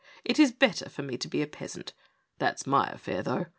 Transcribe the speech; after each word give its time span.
It 0.25 0.39
is 0.39 0.51
better 0.51 0.89
for 0.89 1.03
me 1.03 1.15
to 1.17 1.27
be 1.27 1.43
a 1.43 1.45
peasant. 1.47 1.93
That's 2.39 2.65
my 2.65 2.87
affair, 2.89 3.21
though. 3.21 3.45